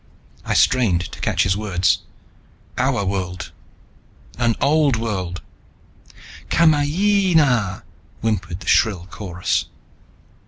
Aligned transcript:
I 0.43 0.55
strained 0.55 1.01
to 1.11 1.21
catch 1.21 1.43
his 1.43 1.55
words. 1.55 1.99
"Our 2.75 3.05
world... 3.05 3.51
an 4.39 4.55
old 4.59 4.95
world." 4.95 5.43
"Kamayeeeeena," 6.49 7.83
whimpered 8.21 8.61
the 8.61 8.67
shrill 8.67 9.05
chorus. 9.11 9.65